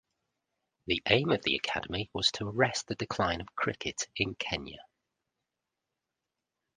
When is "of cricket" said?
3.39-4.07